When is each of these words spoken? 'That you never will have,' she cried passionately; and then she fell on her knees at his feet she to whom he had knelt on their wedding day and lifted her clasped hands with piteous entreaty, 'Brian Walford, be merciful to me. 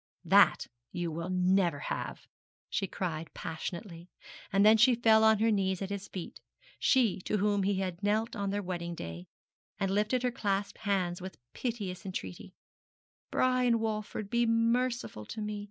'That 0.25 0.65
you 0.91 1.11
never 1.29 1.77
will 1.77 1.83
have,' 1.83 2.25
she 2.71 2.87
cried 2.87 3.31
passionately; 3.35 4.09
and 4.51 4.65
then 4.65 4.75
she 4.75 4.95
fell 4.95 5.23
on 5.23 5.37
her 5.37 5.51
knees 5.51 5.79
at 5.79 5.91
his 5.91 6.07
feet 6.07 6.39
she 6.79 7.19
to 7.21 7.37
whom 7.37 7.61
he 7.61 7.75
had 7.75 8.01
knelt 8.01 8.35
on 8.35 8.49
their 8.49 8.63
wedding 8.63 8.95
day 8.95 9.27
and 9.79 9.91
lifted 9.91 10.23
her 10.23 10.31
clasped 10.31 10.79
hands 10.79 11.21
with 11.21 11.37
piteous 11.53 12.03
entreaty, 12.03 12.55
'Brian 13.29 13.77
Walford, 13.79 14.31
be 14.31 14.47
merciful 14.47 15.23
to 15.27 15.39
me. 15.39 15.59